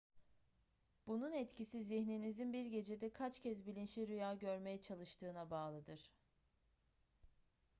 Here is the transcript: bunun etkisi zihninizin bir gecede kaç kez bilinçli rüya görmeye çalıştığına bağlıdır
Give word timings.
bunun 1.07 1.31
etkisi 1.31 1.83
zihninizin 1.83 2.53
bir 2.53 2.65
gecede 2.65 3.09
kaç 3.13 3.39
kez 3.39 3.65
bilinçli 3.67 4.07
rüya 4.07 4.33
görmeye 4.33 4.81
çalıştığına 4.81 5.49
bağlıdır 5.49 6.11